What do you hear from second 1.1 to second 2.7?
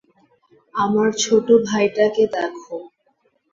ছোট ভাইটাকে দেখ!